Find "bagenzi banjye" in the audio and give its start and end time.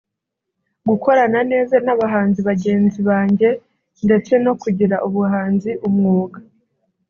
2.49-3.49